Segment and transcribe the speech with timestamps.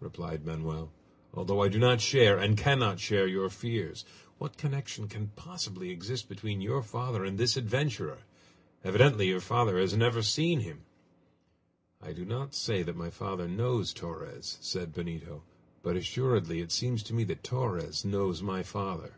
[0.00, 0.92] replied Manoel,
[1.32, 4.04] "although I do not share, and cannot share, your fears!
[4.36, 8.18] What connection can possibly exist between your father and this adventurer?
[8.84, 10.82] Evidently your father has never seen him!"
[12.02, 15.42] "I do not say that my father knows Torres," said Benito;
[15.82, 19.14] "but assuredly it seems to me that Torres knows my father.